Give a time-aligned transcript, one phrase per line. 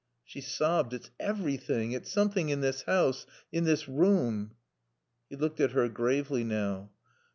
[0.23, 0.95] She sobbed.
[0.95, 1.91] "It's everything.
[1.91, 4.55] It's something in this house in this room."
[5.29, 6.89] He looked at her gravely now.